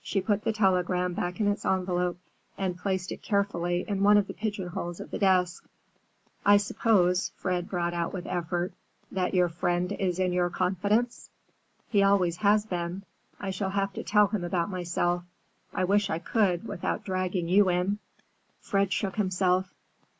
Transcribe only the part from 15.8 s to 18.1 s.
wish I could without dragging you in."